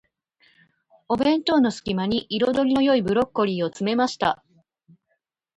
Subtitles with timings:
[1.09, 4.43] お弁当の隙間に、彩りの良いブロッコリーを詰めました。